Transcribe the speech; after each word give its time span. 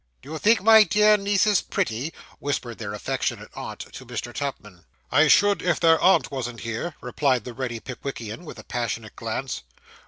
'Do 0.23 0.31
you 0.31 0.39
think 0.39 0.63
my 0.63 0.83
dear 0.83 1.15
nieces 1.15 1.61
pretty?' 1.61 2.11
whispered 2.39 2.79
their 2.79 2.91
affectionate 2.91 3.51
aunt 3.53 3.81
to 3.81 4.03
Mr. 4.03 4.33
Tupman. 4.33 4.83
'I 5.11 5.27
should, 5.27 5.61
if 5.61 5.79
their 5.79 6.01
aunt 6.01 6.31
wasn't 6.31 6.61
here,' 6.61 6.95
replied 7.01 7.43
the 7.43 7.53
ready 7.53 7.79
Pickwickian, 7.79 8.43
with 8.43 8.57
a 8.57 8.63
passionate 8.63 9.15
glance. 9.15 9.61